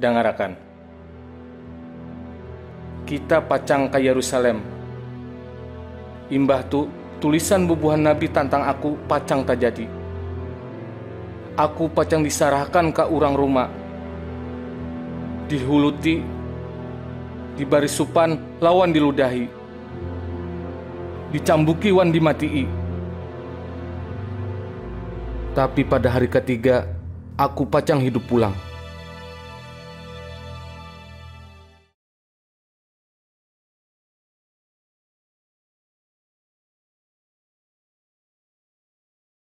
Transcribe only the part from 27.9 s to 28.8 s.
hidup pulang.